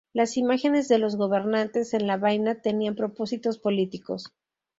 Las 0.13 0.35
imágenes 0.35 0.87
de 0.87 0.97
los 0.97 1.15
gobernantes 1.15 1.93
en 1.93 2.07
la 2.07 2.17
vaina 2.17 2.55
tenían 2.59 2.95
propósitos 2.95 3.59
políticos. 3.59 4.33